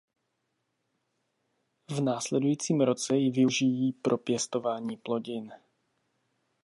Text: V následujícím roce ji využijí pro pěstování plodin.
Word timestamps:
V 1.89 2.01
následujícím 2.01 2.81
roce 2.81 3.17
ji 3.17 3.31
využijí 3.31 3.93
pro 3.93 4.17
pěstování 4.17 4.97
plodin. 4.97 5.51